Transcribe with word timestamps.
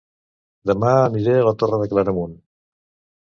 Dema 0.69 0.93
aniré 1.01 1.35
a 1.41 1.45
La 1.49 1.53
Torre 1.63 1.79
de 1.83 1.89
Claramunt 1.91 2.35